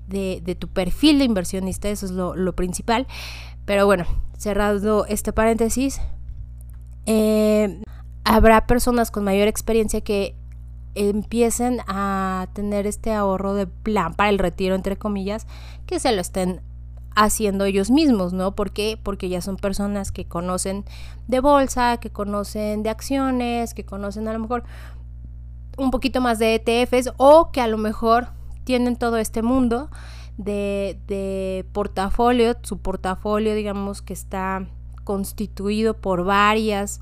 de, 0.07 0.57
tu 0.59 0.67
perfil 0.67 1.19
de 1.19 1.25
inversionista, 1.25 1.89
eso 1.89 2.05
es 2.05 2.11
lo, 2.11 2.55
principal. 2.55 3.07
Pero 3.65 3.85
bueno, 3.85 4.05
cerrado 4.37 5.05
este 5.05 5.33
paréntesis, 5.33 5.99
eh, 7.05 7.81
habrá 8.23 8.67
personas 8.67 9.11
con 9.11 9.23
mayor 9.23 9.47
experiencia 9.47 10.01
que 10.01 10.35
empiecen 10.95 11.79
a 11.87 12.47
tener 12.53 12.87
este 12.87 13.13
ahorro 13.13 13.53
de 13.53 13.67
plan 13.67 14.13
para 14.13 14.29
el 14.29 14.39
retiro, 14.39 14.73
entre 14.75 14.97
comillas, 14.97 15.45
que 15.85 15.99
se 15.99 16.11
lo 16.11 16.21
estén 16.21 16.61
haciendo 17.17 17.65
ellos 17.65 17.89
mismos, 17.89 18.31
¿no? 18.31 18.55
¿Por 18.55 18.71
qué? 18.71 18.99
Porque 19.01 19.27
ya 19.27 19.41
son 19.41 19.57
personas 19.57 20.11
que 20.11 20.25
conocen 20.25 20.85
de 21.27 21.39
bolsa, 21.39 21.97
que 21.97 22.11
conocen 22.11 22.83
de 22.83 22.91
acciones, 22.91 23.73
que 23.73 23.85
conocen 23.85 24.27
a 24.27 24.33
lo 24.33 24.39
mejor 24.39 24.63
un 25.77 25.91
poquito 25.91 26.21
más 26.21 26.39
de 26.39 26.55
ETFs 26.55 27.11
o 27.17 27.51
que 27.51 27.61
a 27.61 27.67
lo 27.67 27.77
mejor 27.77 28.27
tienen 28.63 28.97
todo 28.97 29.17
este 29.17 29.41
mundo 29.41 29.89
de, 30.37 30.99
de 31.07 31.65
portafolio, 31.71 32.55
su 32.63 32.79
portafolio 32.79 33.55
digamos 33.55 34.01
que 34.01 34.13
está 34.13 34.67
constituido 35.03 35.95
por 35.95 36.25
varias, 36.25 36.99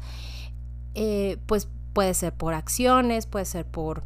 eh, 0.94 1.38
pues 1.48 1.68
puede 1.94 2.14
ser 2.14 2.34
por 2.34 2.54
acciones, 2.54 3.26
puede 3.26 3.46
ser 3.46 3.66
por 3.66 4.04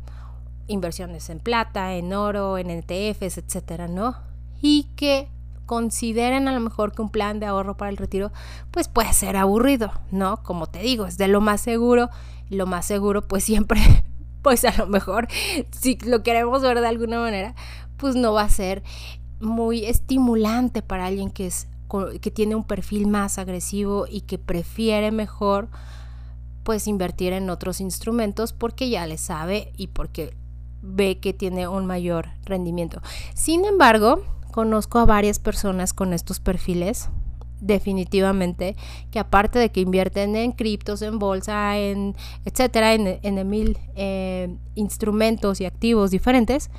inversiones 0.68 1.30
en 1.30 1.40
plata, 1.40 1.96
en 1.96 2.14
oro, 2.14 2.58
en 2.58 2.70
ETFs, 2.70 3.38
etcétera, 3.38 3.88
¿no? 3.88 4.16
Y 4.62 4.84
que 4.96 5.28
consideren 5.66 6.48
a 6.48 6.54
lo 6.54 6.60
mejor 6.60 6.94
que 6.94 7.02
un 7.02 7.10
plan 7.10 7.40
de 7.40 7.46
ahorro 7.46 7.78
para 7.78 7.92
el 7.92 7.98
retiro 7.98 8.32
pues 8.72 8.88
puede 8.88 9.14
ser 9.14 9.36
aburrido, 9.36 9.92
¿no? 10.12 10.42
Como 10.44 10.68
te 10.68 10.80
digo, 10.80 11.06
es 11.06 11.18
de 11.18 11.28
lo 11.28 11.42
más 11.42 11.62
seguro, 11.62 12.10
lo 12.50 12.66
más 12.66 12.86
seguro 12.86 13.28
pues 13.28 13.44
siempre 13.44 13.82
pues 14.42 14.66
a 14.66 14.76
lo 14.78 14.88
mejor 14.88 15.28
si 15.72 15.98
lo 16.06 16.24
queremos 16.24 16.62
ver 16.62 16.80
de 16.80 16.88
alguna 16.88 17.20
manera, 17.20 17.56
pues 17.98 18.16
no 18.16 18.34
va 18.34 18.44
a 18.44 18.50
ser 18.50 18.84
muy 19.40 19.86
estimulante 19.86 20.82
para 20.82 21.06
alguien 21.06 21.32
que 21.32 21.48
es 21.48 21.68
que 22.22 22.30
tiene 22.30 22.54
un 22.54 22.66
perfil 22.66 23.08
más 23.08 23.40
agresivo 23.40 24.06
y 24.08 24.22
que 24.22 24.38
prefiere 24.38 25.12
mejor 25.12 25.70
pues 26.64 26.86
invertir 26.86 27.34
en 27.34 27.50
otros 27.50 27.82
instrumentos 27.82 28.54
porque 28.54 28.90
ya 28.90 29.08
le 29.08 29.18
sabe 29.18 29.74
y 29.76 29.88
porque 29.88 30.38
ve 30.84 31.20
que 31.20 31.34
tiene 31.34 31.68
un 31.68 31.88
mayor 31.88 32.30
rendimiento. 32.46 33.02
Sin 33.34 33.66
embargo, 33.66 34.24
conozco 34.52 35.00
a 35.00 35.06
varias 35.06 35.40
personas 35.40 35.94
con 35.94 36.14
estos 36.14 36.40
perfiles 36.40 37.10
definitivamente 37.62 38.76
que 39.12 39.20
aparte 39.20 39.60
de 39.60 39.70
que 39.70 39.82
invierten 39.82 40.36
en 40.36 40.52
criptos, 40.52 41.02
en 41.02 41.20
bolsa, 41.20 41.78
en 41.78 42.16
etcétera, 42.46 42.94
en, 42.94 43.50
mil 43.50 43.78
eh, 43.96 44.56
instrumentos 44.76 45.62
y 45.62 45.66
activos 45.66 46.12
diferentes, 46.12 46.70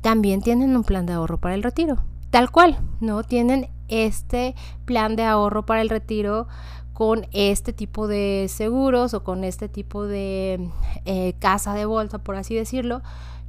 también 0.00 0.42
tienen 0.42 0.76
un 0.76 0.84
plan 0.84 1.06
de 1.06 1.14
ahorro 1.14 1.38
para 1.38 1.54
el 1.54 1.62
retiro. 1.62 1.96
Tal 2.30 2.50
cual, 2.50 2.78
¿no? 3.00 3.22
Tienen 3.22 3.68
este 3.88 4.54
plan 4.84 5.16
de 5.16 5.24
ahorro 5.24 5.64
para 5.64 5.80
el 5.80 5.88
retiro 5.88 6.48
con 6.92 7.26
este 7.32 7.72
tipo 7.72 8.08
de 8.08 8.46
seguros 8.48 9.14
o 9.14 9.22
con 9.22 9.44
este 9.44 9.68
tipo 9.68 10.06
de 10.06 10.70
eh, 11.04 11.34
casa 11.38 11.74
de 11.74 11.84
bolsa, 11.84 12.18
por 12.18 12.36
así 12.36 12.54
decirlo, 12.54 13.02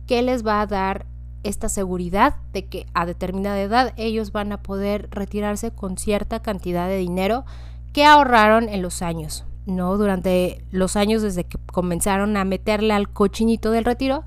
que 0.06 0.22
les 0.22 0.46
va 0.46 0.62
a 0.62 0.68
dar 0.68 1.06
esta 1.44 1.70
seguridad 1.70 2.36
de 2.54 2.66
que 2.66 2.86
a 2.94 3.06
determinada 3.06 3.62
edad 3.62 3.94
ellos 3.98 4.32
van 4.32 4.52
a 4.52 4.62
poder 4.62 5.08
retirarse 5.12 5.72
con 5.72 5.98
cierta 5.98 6.42
cantidad 6.42 6.88
de 6.88 6.98
dinero 6.98 7.46
que 7.94 8.06
ahorraron 8.06 8.70
en 8.70 8.82
los 8.82 9.02
años, 9.02 9.46
¿no? 9.66 9.98
Durante 9.98 10.64
los 10.72 10.96
años 10.96 11.22
desde 11.22 11.44
que 11.44 11.58
comenzaron 11.72 12.38
a 12.38 12.46
meterle 12.46 12.94
al 12.94 13.10
cochinito 13.10 13.72
del 13.72 13.86
retiro 13.86 14.24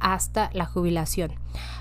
hasta 0.00 0.50
la 0.52 0.66
jubilación. 0.66 1.32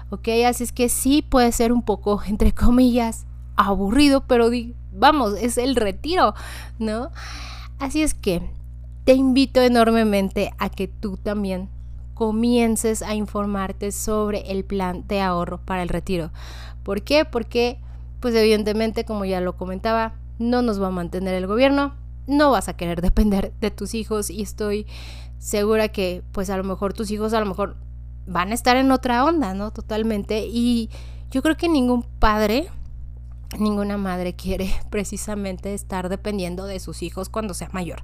¿Ok? 0.10 0.30
Así 0.46 0.64
es 0.64 0.72
que 0.72 0.90
sí 0.90 1.22
puede 1.22 1.52
ser 1.52 1.72
un 1.72 1.84
poco, 1.84 2.22
entre 2.28 2.54
comillas, 2.54 3.26
aburrido, 3.56 4.26
pero 4.28 4.50
vamos, 4.92 5.34
es 5.40 5.58
el 5.58 5.76
retiro, 5.76 6.34
¿no? 6.80 7.12
Así 7.80 8.02
es 8.02 8.14
que 8.14 8.42
te 9.04 9.14
invito 9.14 9.62
enormemente 9.62 10.52
a 10.58 10.70
que 10.70 10.88
tú 10.88 11.18
también 11.18 11.70
comiences 12.18 13.04
a 13.04 13.14
informarte 13.14 13.92
sobre 13.92 14.50
el 14.52 14.66
plan 14.66 15.06
de 15.08 15.22
ahorro 15.22 15.60
para 15.60 15.84
el 15.84 15.90
retiro. 15.90 16.32
¿Por 16.82 17.04
qué? 17.04 17.26
Porque, 17.26 17.80
pues 18.20 18.34
evidentemente, 18.34 19.06
como 19.06 19.24
ya 19.24 19.40
lo 19.40 19.56
comentaba, 19.56 20.16
no 20.40 20.64
nos 20.64 20.82
va 20.82 20.88
a 20.88 20.92
mantener 20.92 21.36
el 21.36 21.46
gobierno, 21.46 21.94
no 22.26 22.50
vas 22.50 22.70
a 22.70 22.76
querer 22.76 23.02
depender 23.04 23.54
de 23.62 23.70
tus 23.70 23.94
hijos 23.94 24.32
y 24.32 24.42
estoy 24.42 24.88
segura 25.38 25.90
que, 25.90 26.24
pues 26.32 26.50
a 26.50 26.58
lo 26.58 26.64
mejor 26.64 26.94
tus 26.94 27.12
hijos 27.12 27.36
a 27.36 27.40
lo 27.40 27.46
mejor 27.46 27.78
van 28.26 28.50
a 28.50 28.56
estar 28.56 28.78
en 28.78 28.92
otra 28.92 29.24
onda, 29.24 29.54
¿no? 29.54 29.72
Totalmente. 29.72 30.48
Y 30.48 30.90
yo 31.30 31.44
creo 31.44 31.56
que 31.56 31.70
ningún 31.70 32.02
padre, 32.02 32.68
ninguna 33.60 33.98
madre 33.98 34.34
quiere 34.34 34.74
precisamente 34.90 35.76
estar 35.76 36.10
dependiendo 36.10 36.66
de 36.66 36.80
sus 36.80 37.04
hijos 37.04 37.30
cuando 37.30 37.54
sea 37.54 37.70
mayor. 37.74 38.02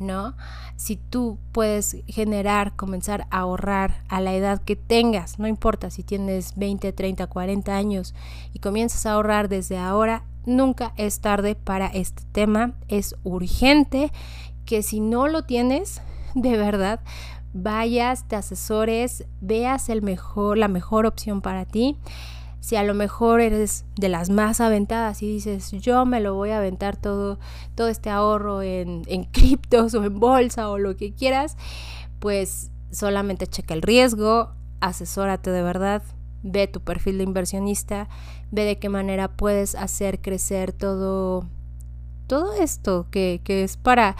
¿No? 0.00 0.34
Si 0.76 0.96
tú 0.96 1.38
puedes 1.52 1.98
generar, 2.06 2.74
comenzar 2.74 3.26
a 3.30 3.40
ahorrar 3.40 4.02
a 4.08 4.20
la 4.20 4.34
edad 4.34 4.60
que 4.62 4.76
tengas, 4.76 5.38
no 5.38 5.46
importa 5.46 5.90
si 5.90 6.02
tienes 6.02 6.56
20, 6.56 6.92
30, 6.92 7.26
40 7.26 7.76
años 7.76 8.14
y 8.52 8.58
comienzas 8.58 9.06
a 9.06 9.12
ahorrar 9.12 9.48
desde 9.48 9.78
ahora, 9.78 10.24
nunca 10.46 10.92
es 10.96 11.20
tarde 11.20 11.54
para 11.54 11.86
este 11.86 12.22
tema, 12.32 12.74
es 12.88 13.14
urgente 13.22 14.10
que 14.64 14.82
si 14.82 15.00
no 15.00 15.28
lo 15.28 15.44
tienes, 15.44 16.00
de 16.34 16.56
verdad, 16.56 17.00
vayas, 17.52 18.26
te 18.28 18.36
asesores, 18.36 19.24
veas 19.40 19.88
el 19.88 20.02
mejor, 20.02 20.58
la 20.58 20.68
mejor 20.68 21.06
opción 21.06 21.40
para 21.40 21.64
ti 21.64 21.98
si 22.60 22.76
a 22.76 22.82
lo 22.82 22.94
mejor 22.94 23.40
eres 23.40 23.84
de 23.96 24.08
las 24.08 24.28
más 24.30 24.60
aventadas 24.60 25.22
y 25.22 25.32
dices, 25.32 25.72
yo 25.72 26.04
me 26.04 26.20
lo 26.20 26.34
voy 26.34 26.50
a 26.50 26.58
aventar 26.58 26.96
todo, 26.96 27.38
todo 27.74 27.88
este 27.88 28.10
ahorro 28.10 28.62
en, 28.62 29.02
en 29.06 29.24
criptos 29.32 29.94
o 29.94 30.04
en 30.04 30.20
bolsa 30.20 30.68
o 30.70 30.78
lo 30.78 30.96
que 30.96 31.12
quieras, 31.12 31.56
pues 32.18 32.70
solamente 32.90 33.46
checa 33.46 33.74
el 33.74 33.82
riesgo, 33.82 34.52
asesórate 34.80 35.50
de 35.50 35.62
verdad, 35.62 36.02
ve 36.42 36.66
tu 36.66 36.80
perfil 36.80 37.18
de 37.18 37.24
inversionista, 37.24 38.08
ve 38.50 38.64
de 38.64 38.78
qué 38.78 38.88
manera 38.88 39.28
puedes 39.28 39.74
hacer 39.74 40.20
crecer 40.20 40.72
todo, 40.72 41.48
todo 42.26 42.54
esto 42.54 43.08
que, 43.10 43.40
que 43.42 43.62
es 43.62 43.76
para 43.76 44.16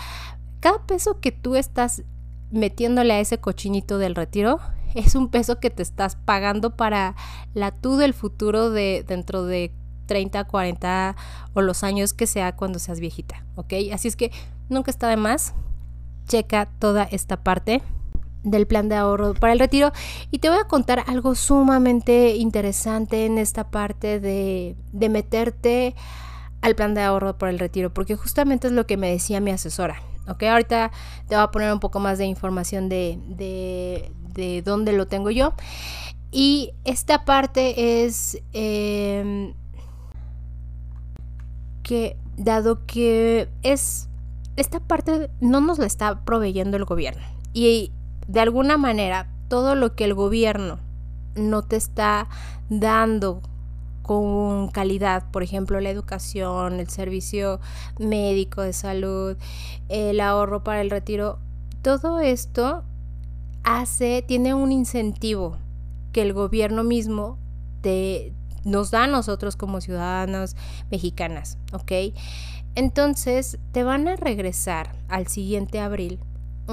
cada 0.60 0.86
peso 0.86 1.20
que 1.20 1.32
tú 1.32 1.56
estás 1.56 2.04
metiéndole 2.50 3.14
a 3.14 3.20
ese 3.20 3.38
cochinito 3.38 3.98
del 3.98 4.14
retiro 4.14 4.60
es 4.94 5.14
un 5.14 5.28
peso 5.28 5.60
que 5.60 5.70
te 5.70 5.82
estás 5.82 6.16
pagando 6.16 6.76
para 6.76 7.14
la 7.54 7.70
tú 7.70 7.96
del 7.96 8.14
futuro 8.14 8.70
de 8.70 9.04
dentro 9.06 9.44
de 9.44 9.72
30, 10.06 10.44
40 10.44 11.16
o 11.54 11.62
los 11.62 11.84
años 11.84 12.12
que 12.12 12.26
sea 12.26 12.56
cuando 12.56 12.78
seas 12.78 12.98
viejita, 12.98 13.44
¿ok? 13.54 13.74
Así 13.92 14.08
es 14.08 14.16
que 14.16 14.32
nunca 14.68 14.90
está 14.90 15.08
de 15.08 15.16
más. 15.16 15.54
Checa 16.26 16.66
toda 16.78 17.04
esta 17.04 17.42
parte 17.42 17.82
del 18.42 18.66
plan 18.66 18.88
de 18.88 18.96
ahorro 18.96 19.34
para 19.34 19.52
el 19.52 19.58
retiro 19.58 19.92
y 20.30 20.38
te 20.38 20.48
voy 20.48 20.58
a 20.58 20.64
contar 20.64 21.04
algo 21.06 21.34
sumamente 21.34 22.36
interesante 22.36 23.26
en 23.26 23.38
esta 23.38 23.70
parte 23.70 24.18
de, 24.18 24.76
de 24.92 25.08
meterte 25.08 25.94
al 26.62 26.74
plan 26.74 26.94
de 26.94 27.02
ahorro 27.02 27.36
para 27.36 27.50
el 27.50 27.58
retiro 27.58 27.92
porque 27.92 28.16
justamente 28.16 28.66
es 28.68 28.72
lo 28.72 28.86
que 28.86 28.96
me 28.96 29.10
decía 29.10 29.40
mi 29.40 29.50
asesora 29.50 30.02
ok 30.30 30.42
ahorita 30.44 30.90
te 31.28 31.34
voy 31.34 31.44
a 31.44 31.50
poner 31.50 31.72
un 31.72 31.80
poco 31.80 32.00
más 32.00 32.18
de 32.18 32.26
información 32.26 32.88
de, 32.88 33.18
de, 33.28 34.12
de 34.34 34.62
dónde 34.62 34.92
lo 34.92 35.06
tengo 35.06 35.30
yo. 35.30 35.54
Y 36.32 36.72
esta 36.84 37.24
parte 37.24 38.04
es 38.04 38.40
em, 38.52 39.54
que 41.82 42.16
dado 42.36 42.86
que 42.86 43.48
es 43.62 44.08
esta 44.56 44.80
parte 44.80 45.30
no 45.40 45.60
nos 45.60 45.78
la 45.78 45.86
está 45.86 46.24
proveyendo 46.24 46.76
el 46.76 46.84
gobierno. 46.84 47.22
Y 47.52 47.92
de 48.28 48.40
alguna 48.40 48.76
manera 48.76 49.28
todo 49.48 49.74
lo 49.74 49.96
que 49.96 50.04
el 50.04 50.14
gobierno 50.14 50.78
no 51.34 51.62
te 51.62 51.76
está 51.76 52.28
dando 52.68 53.42
con 54.10 54.66
calidad, 54.66 55.30
por 55.30 55.44
ejemplo, 55.44 55.78
la 55.78 55.88
educación, 55.88 56.80
el 56.80 56.88
servicio 56.88 57.60
médico 58.00 58.60
de 58.60 58.72
salud, 58.72 59.36
el 59.88 60.18
ahorro 60.18 60.64
para 60.64 60.80
el 60.80 60.90
retiro, 60.90 61.38
todo 61.80 62.18
esto 62.18 62.82
hace, 63.62 64.24
tiene 64.26 64.52
un 64.52 64.72
incentivo 64.72 65.58
que 66.10 66.22
el 66.22 66.32
gobierno 66.32 66.82
mismo 66.82 67.38
te, 67.82 68.32
nos 68.64 68.90
da 68.90 69.04
a 69.04 69.06
nosotros 69.06 69.54
como 69.54 69.80
ciudadanos 69.80 70.56
mexicanas, 70.90 71.56
¿ok? 71.72 72.12
Entonces 72.74 73.60
te 73.70 73.84
van 73.84 74.08
a 74.08 74.16
regresar 74.16 74.90
al 75.06 75.28
siguiente 75.28 75.78
abril 75.78 76.18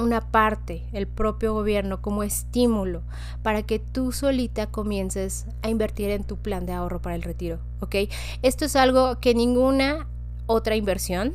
una 0.03 0.31
parte, 0.31 0.87
el 0.93 1.07
propio 1.07 1.53
gobierno, 1.53 2.01
como 2.01 2.23
estímulo 2.23 3.01
para 3.43 3.63
que 3.63 3.79
tú 3.79 4.11
solita 4.11 4.67
comiences 4.67 5.45
a 5.61 5.69
invertir 5.69 6.09
en 6.11 6.23
tu 6.23 6.37
plan 6.37 6.65
de 6.65 6.73
ahorro 6.73 7.01
para 7.01 7.15
el 7.15 7.23
retiro, 7.23 7.59
¿ok? 7.79 7.95
Esto 8.41 8.65
es 8.65 8.75
algo 8.75 9.19
que 9.19 9.33
ninguna 9.33 10.07
otra 10.45 10.75
inversión 10.75 11.33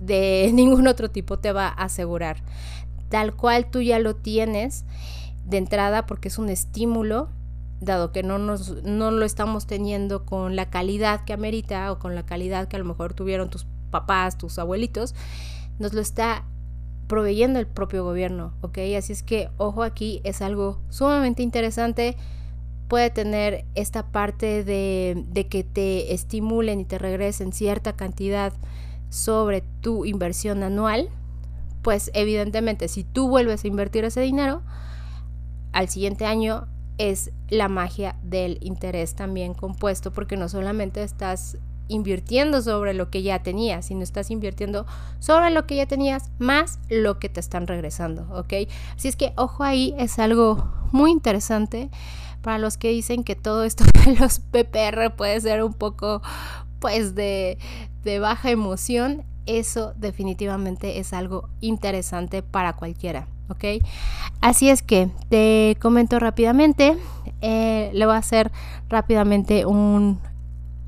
de 0.00 0.50
ningún 0.54 0.86
otro 0.86 1.10
tipo 1.10 1.38
te 1.38 1.52
va 1.52 1.68
a 1.68 1.84
asegurar. 1.84 2.42
Tal 3.08 3.34
cual 3.34 3.70
tú 3.70 3.80
ya 3.80 3.98
lo 3.98 4.16
tienes 4.16 4.84
de 5.44 5.58
entrada 5.58 6.06
porque 6.06 6.28
es 6.28 6.38
un 6.38 6.48
estímulo 6.48 7.28
dado 7.80 8.10
que 8.10 8.22
no, 8.22 8.38
nos, 8.38 8.82
no 8.82 9.10
lo 9.10 9.24
estamos 9.24 9.66
teniendo 9.66 10.24
con 10.24 10.56
la 10.56 10.70
calidad 10.70 11.24
que 11.24 11.32
amerita 11.32 11.92
o 11.92 11.98
con 11.98 12.14
la 12.14 12.24
calidad 12.24 12.68
que 12.68 12.76
a 12.76 12.78
lo 12.78 12.84
mejor 12.84 13.14
tuvieron 13.14 13.50
tus 13.50 13.66
papás, 13.90 14.38
tus 14.38 14.58
abuelitos, 14.58 15.14
nos 15.78 15.92
lo 15.92 16.00
está 16.00 16.44
proveyendo 17.06 17.58
el 17.58 17.66
propio 17.66 18.04
gobierno, 18.04 18.54
¿ok? 18.60 18.78
Así 18.96 19.12
es 19.12 19.22
que, 19.22 19.50
ojo 19.56 19.82
aquí, 19.82 20.20
es 20.24 20.42
algo 20.42 20.80
sumamente 20.88 21.42
interesante. 21.42 22.16
Puede 22.88 23.10
tener 23.10 23.64
esta 23.74 24.10
parte 24.10 24.64
de, 24.64 25.24
de 25.28 25.48
que 25.48 25.64
te 25.64 26.14
estimulen 26.14 26.80
y 26.80 26.84
te 26.84 26.98
regresen 26.98 27.52
cierta 27.52 27.94
cantidad 27.94 28.52
sobre 29.08 29.62
tu 29.80 30.04
inversión 30.04 30.62
anual. 30.62 31.08
Pues 31.82 32.10
evidentemente, 32.14 32.88
si 32.88 33.04
tú 33.04 33.28
vuelves 33.28 33.64
a 33.64 33.68
invertir 33.68 34.04
ese 34.04 34.20
dinero, 34.20 34.62
al 35.72 35.88
siguiente 35.88 36.26
año 36.26 36.66
es 36.98 37.30
la 37.48 37.68
magia 37.68 38.16
del 38.22 38.58
interés 38.62 39.14
también 39.14 39.54
compuesto, 39.54 40.12
porque 40.12 40.36
no 40.36 40.48
solamente 40.48 41.02
estás 41.02 41.58
invirtiendo 41.88 42.62
sobre 42.62 42.94
lo 42.94 43.10
que 43.10 43.22
ya 43.22 43.42
tenías, 43.42 43.86
sino 43.86 44.02
estás 44.02 44.30
invirtiendo 44.30 44.86
sobre 45.18 45.50
lo 45.50 45.66
que 45.66 45.76
ya 45.76 45.86
tenías 45.86 46.30
más 46.38 46.78
lo 46.88 47.18
que 47.18 47.28
te 47.28 47.40
están 47.40 47.66
regresando, 47.66 48.26
¿ok? 48.34 48.68
Así 48.96 49.08
es 49.08 49.16
que 49.16 49.32
ojo 49.36 49.64
ahí, 49.64 49.94
es 49.98 50.18
algo 50.18 50.70
muy 50.92 51.10
interesante 51.10 51.90
para 52.42 52.58
los 52.58 52.76
que 52.76 52.90
dicen 52.90 53.24
que 53.24 53.34
todo 53.34 53.64
esto 53.64 53.84
de 54.04 54.16
los 54.16 54.40
PPR 54.40 55.14
puede 55.16 55.40
ser 55.40 55.62
un 55.62 55.74
poco 55.74 56.22
pues 56.78 57.14
de, 57.14 57.58
de 58.04 58.18
baja 58.18 58.50
emoción, 58.50 59.24
eso 59.46 59.94
definitivamente 59.96 60.98
es 60.98 61.12
algo 61.12 61.48
interesante 61.60 62.42
para 62.42 62.74
cualquiera. 62.74 63.26
¿ok? 63.48 63.82
Así 64.40 64.68
es 64.68 64.82
que 64.82 65.08
te 65.28 65.76
comento 65.80 66.18
rápidamente, 66.18 66.96
eh, 67.40 67.90
le 67.92 68.06
voy 68.06 68.14
a 68.14 68.18
hacer 68.18 68.50
rápidamente 68.88 69.66
un, 69.66 70.20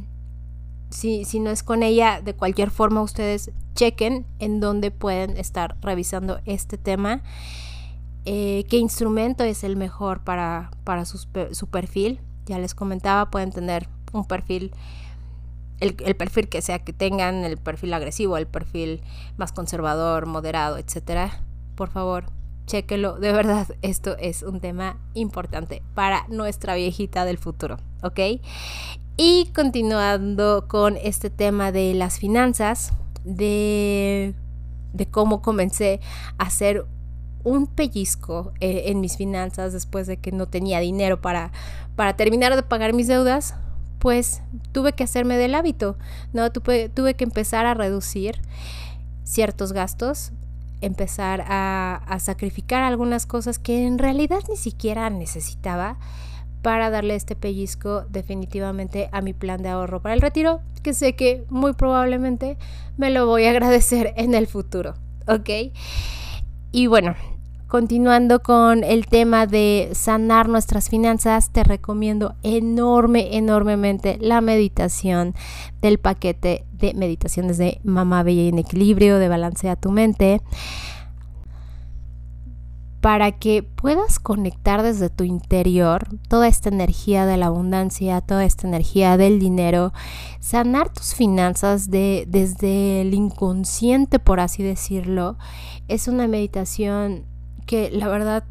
si, 0.90 1.24
si 1.24 1.40
no 1.40 1.50
es 1.50 1.62
con 1.62 1.82
ella, 1.82 2.20
de 2.22 2.34
cualquier 2.34 2.70
forma 2.70 3.02
ustedes 3.02 3.50
chequen 3.74 4.26
en 4.38 4.60
dónde 4.60 4.90
pueden 4.90 5.36
estar 5.36 5.76
revisando 5.80 6.40
este 6.44 6.78
tema. 6.78 7.22
Eh, 8.26 8.64
qué 8.68 8.76
instrumento 8.76 9.44
es 9.44 9.64
el 9.64 9.76
mejor 9.76 10.22
para, 10.22 10.70
para 10.84 11.04
su 11.04 11.66
perfil. 11.70 12.20
Ya 12.46 12.58
les 12.58 12.74
comentaba, 12.74 13.30
pueden 13.30 13.50
tener 13.52 13.88
un 14.12 14.26
perfil 14.26 14.72
el, 15.80 15.94
perfil 16.14 16.48
que 16.48 16.62
sea 16.62 16.78
que 16.78 16.92
tengan, 16.92 17.44
el 17.44 17.56
perfil 17.56 17.92
agresivo, 17.94 18.36
el 18.36 18.46
perfil 18.46 19.02
más 19.36 19.52
conservador, 19.52 20.26
moderado, 20.26 20.76
etcétera, 20.76 21.42
por 21.74 21.90
favor, 21.90 22.26
chéquelo. 22.66 23.18
De 23.18 23.32
verdad, 23.32 23.66
esto 23.82 24.16
es 24.18 24.42
un 24.42 24.60
tema 24.60 24.98
importante 25.14 25.82
para 25.94 26.26
nuestra 26.28 26.74
viejita 26.74 27.24
del 27.24 27.38
futuro, 27.38 27.78
¿ok? 28.02 28.20
Y 29.22 29.50
continuando 29.54 30.64
con 30.66 30.96
este 30.96 31.28
tema 31.28 31.72
de 31.72 31.92
las 31.92 32.18
finanzas, 32.18 32.94
de, 33.22 34.32
de 34.94 35.06
cómo 35.10 35.42
comencé 35.42 36.00
a 36.38 36.44
hacer 36.44 36.86
un 37.44 37.66
pellizco 37.66 38.54
eh, 38.60 38.84
en 38.86 39.02
mis 39.02 39.18
finanzas 39.18 39.74
después 39.74 40.06
de 40.06 40.16
que 40.16 40.32
no 40.32 40.46
tenía 40.46 40.80
dinero 40.80 41.20
para, 41.20 41.52
para 41.96 42.16
terminar 42.16 42.56
de 42.56 42.62
pagar 42.62 42.94
mis 42.94 43.08
deudas, 43.08 43.56
pues 43.98 44.40
tuve 44.72 44.94
que 44.94 45.04
hacerme 45.04 45.36
del 45.36 45.54
hábito, 45.54 45.98
¿no? 46.32 46.50
Tuve, 46.50 46.88
tuve 46.88 47.12
que 47.12 47.24
empezar 47.24 47.66
a 47.66 47.74
reducir 47.74 48.40
ciertos 49.24 49.74
gastos, 49.74 50.32
empezar 50.80 51.44
a, 51.46 51.96
a, 52.06 52.20
sacrificar 52.20 52.84
algunas 52.84 53.26
cosas 53.26 53.58
que 53.58 53.86
en 53.86 53.98
realidad 53.98 54.40
ni 54.48 54.56
siquiera 54.56 55.10
necesitaba 55.10 55.98
para 56.62 56.90
darle 56.90 57.14
este 57.14 57.36
pellizco 57.36 58.04
definitivamente 58.10 59.08
a 59.12 59.20
mi 59.20 59.32
plan 59.32 59.62
de 59.62 59.68
ahorro 59.68 60.00
para 60.02 60.14
el 60.14 60.20
retiro, 60.20 60.60
que 60.82 60.94
sé 60.94 61.14
que 61.14 61.44
muy 61.48 61.72
probablemente 61.72 62.56
me 62.96 63.10
lo 63.10 63.26
voy 63.26 63.44
a 63.44 63.50
agradecer 63.50 64.12
en 64.16 64.34
el 64.34 64.46
futuro, 64.46 64.94
¿ok? 65.26 65.72
Y 66.72 66.86
bueno, 66.86 67.14
Continuando 67.70 68.42
con 68.42 68.82
el 68.82 69.06
tema 69.06 69.46
de 69.46 69.90
sanar 69.92 70.48
nuestras 70.48 70.88
finanzas, 70.88 71.52
te 71.52 71.62
recomiendo 71.62 72.34
enorme, 72.42 73.36
enormemente 73.36 74.18
la 74.20 74.40
meditación 74.40 75.36
del 75.80 75.98
paquete 75.98 76.64
de 76.72 76.94
meditaciones 76.94 77.58
de 77.58 77.78
Mamá 77.84 78.24
Bella 78.24 78.48
en 78.48 78.58
Equilibrio, 78.58 79.20
de 79.20 79.28
Balancea 79.28 79.76
tu 79.76 79.92
Mente, 79.92 80.40
para 83.00 83.32
que 83.32 83.62
puedas 83.62 84.18
conectar 84.18 84.82
desde 84.82 85.08
tu 85.08 85.24
interior 85.24 86.06
toda 86.28 86.48
esta 86.48 86.68
energía 86.68 87.24
de 87.24 87.38
la 87.38 87.46
abundancia, 87.46 88.20
toda 88.20 88.44
esta 88.44 88.68
energía 88.68 89.16
del 89.16 89.38
dinero, 89.38 89.92
sanar 90.38 90.90
tus 90.92 91.14
finanzas 91.14 91.90
de, 91.90 92.26
desde 92.28 93.00
el 93.00 93.14
inconsciente, 93.14 94.18
por 94.18 94.40
así 94.40 94.62
decirlo. 94.62 95.38
Es 95.88 96.08
una 96.08 96.28
meditación 96.28 97.24
que 97.66 97.90
la 97.90 98.08
verdad 98.08 98.44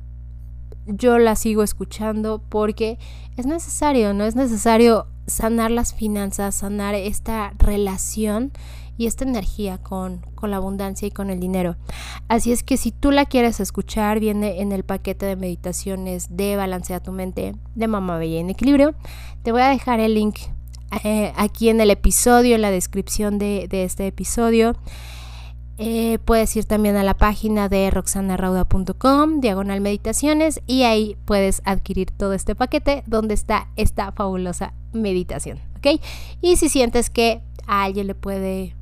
yo 0.88 1.20
la 1.20 1.36
sigo 1.36 1.62
escuchando 1.62 2.42
porque 2.50 2.98
es 3.38 3.46
necesario, 3.46 4.14
no 4.16 4.24
es 4.24 4.36
necesario 4.36 5.06
sanar 5.28 5.70
las 5.70 5.94
finanzas, 5.94 6.56
sanar 6.56 6.96
esta 6.96 7.54
relación 7.60 8.52
y 9.00 9.08
esta 9.08 9.24
energía 9.24 9.78
con, 9.78 10.18
con 10.36 10.52
la 10.52 10.58
abundancia 10.58 11.08
y 11.08 11.12
con 11.12 11.30
el 11.30 11.40
dinero. 11.40 11.78
Así 12.28 12.52
es 12.52 12.64
que 12.64 12.76
si 12.76 12.92
tú 12.92 13.12
la 13.12 13.26
quieres 13.26 13.62
escuchar, 13.62 14.20
viene 14.20 14.60
en 14.60 14.74
el 14.74 14.84
paquete 14.84 15.26
de 15.26 15.38
meditaciones 15.38 16.36
de 16.36 16.58
Balancea 16.58 17.00
tu 17.00 17.14
mente 17.14 17.56
de 17.76 17.88
Mamá 17.88 18.18
Bella 18.18 18.42
en 18.42 18.50
Equilibrio. 18.50 18.96
Te 19.42 19.54
voy 19.54 19.62
a 19.62 19.70
dejar 19.70 20.02
el 20.02 20.16
link 20.16 20.40
eh, 21.06 21.32
aquí 21.38 21.70
en 21.70 21.80
el 21.80 21.92
episodio, 21.92 22.56
en 22.56 22.62
la 22.62 22.72
descripción 22.72 23.40
de, 23.40 23.70
de 23.70 23.86
este 23.86 24.06
episodio. 24.06 24.76
Eh, 25.78 26.20
puedes 26.26 26.54
ir 26.58 26.66
también 26.66 26.98
a 26.98 27.04
la 27.04 27.14
página 27.14 27.70
de 27.70 27.90
roxanarauda.com, 27.92 29.40
diagonal 29.40 29.80
meditaciones, 29.80 30.60
y 30.68 30.84
ahí 30.84 31.16
puedes 31.24 31.62
adquirir 31.64 32.12
todo 32.12 32.34
este 32.34 32.54
paquete 32.54 33.04
donde 33.08 33.34
está 33.34 33.70
esta 33.78 34.12
fabulosa 34.12 34.74
meditación, 34.92 35.58
¿ok? 35.78 36.02
Y 36.42 36.58
si 36.58 36.68
sientes 36.68 37.10
que 37.10 37.42
a 37.66 37.84
alguien 37.84 38.08
le 38.08 38.16
puede 38.16 38.76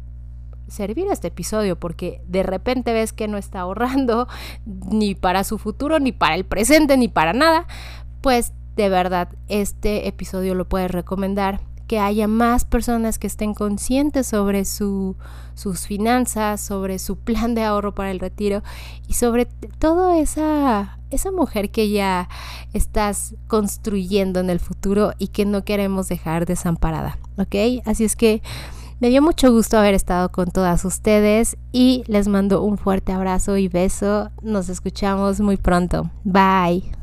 servir 0.68 1.08
este 1.12 1.30
episodio 1.30 1.80
porque 1.80 2.22
de 2.28 2.44
repente 2.44 2.94
ves 2.94 3.14
que 3.14 3.28
no 3.28 3.38
está 3.38 3.62
ahorrando 3.62 4.28
ni 4.66 5.16
para 5.16 5.44
su 5.44 5.58
futuro, 5.58 6.00
ni 6.00 6.12
para 6.12 6.36
el 6.36 6.46
presente, 6.46 6.98
ni 6.98 7.08
para 7.08 7.34
nada, 7.34 7.68
pues 8.22 8.54
de 8.76 8.90
verdad 8.90 9.30
este 9.48 10.08
episodio 10.08 10.54
lo 10.54 10.68
puedes 10.70 10.92
recomendar 10.92 11.60
que 11.88 12.00
haya 12.00 12.28
más 12.28 12.66
personas 12.66 13.18
que 13.18 13.28
estén 13.28 13.54
conscientes 13.54 14.28
sobre 14.28 14.66
su, 14.66 15.16
sus 15.56 15.88
finanzas, 15.88 16.62
sobre 16.62 17.00
su 17.00 17.18
plan 17.24 17.56
de 17.56 17.64
ahorro 17.64 17.96
para 17.96 18.12
el 18.12 18.20
retiro 18.20 18.62
y 19.08 19.14
sobre 19.14 19.46
todo 19.80 20.14
esa, 20.14 21.00
esa 21.10 21.32
mujer 21.32 21.72
que 21.72 21.90
ya 21.90 22.30
estás 22.74 23.36
construyendo 23.48 24.40
en 24.42 24.50
el 24.50 24.60
futuro 24.60 25.14
y 25.18 25.30
que 25.30 25.46
no 25.46 25.64
queremos 25.64 26.10
dejar 26.10 26.46
desamparada, 26.46 27.18
¿ok? 27.38 27.84
Así 27.86 28.04
es 28.04 28.16
que 28.16 28.42
me 29.00 29.10
dio 29.10 29.22
mucho 29.22 29.52
gusto 29.52 29.78
haber 29.78 29.94
estado 29.94 30.32
con 30.32 30.52
todas 30.52 30.84
ustedes 30.86 31.58
y 31.72 32.04
les 32.08 32.28
mando 32.28 32.64
un 32.64 32.78
fuerte 32.78 33.12
abrazo 33.12 33.58
y 33.58 33.68
beso. 33.68 34.32
Nos 34.42 34.70
escuchamos 34.70 35.40
muy 35.40 35.58
pronto. 35.58 36.10
Bye. 36.24 36.97